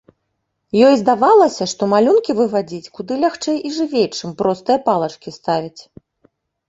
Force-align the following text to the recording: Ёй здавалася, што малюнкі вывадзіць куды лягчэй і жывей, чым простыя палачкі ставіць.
Ёй 0.87 0.95
здавалася, 1.01 1.63
што 1.73 1.89
малюнкі 1.93 2.31
вывадзіць 2.41 2.91
куды 2.95 3.13
лягчэй 3.25 3.57
і 3.69 3.77
жывей, 3.79 4.07
чым 4.17 4.29
простыя 4.41 4.77
палачкі 4.89 5.29
ставіць. 5.41 5.81